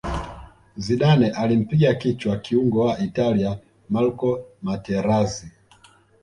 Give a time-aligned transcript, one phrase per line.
[0.77, 3.57] zidane alimpiga kichwa kiungo wa italia
[3.89, 5.51] marco materazi